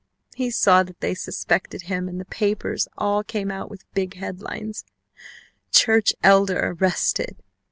[0.33, 4.83] He saw that they suspected him, and the papers all came out with big headlines,
[5.71, 7.35] 'CHURCH ELDER ARRESTED.'"